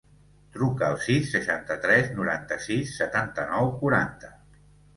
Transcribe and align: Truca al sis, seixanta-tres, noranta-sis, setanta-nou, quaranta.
Truca 0.53 0.87
al 0.87 0.95
sis, 1.07 1.27
seixanta-tres, 1.33 2.09
noranta-sis, 2.21 2.97
setanta-nou, 3.03 3.73
quaranta. 3.85 4.37